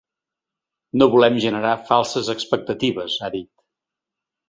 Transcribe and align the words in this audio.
No 1.01 1.09
volem 1.17 1.37
generar 1.45 1.75
falses 1.91 2.35
expectatives, 2.37 3.23
ha 3.29 3.35
dit. 3.39 3.51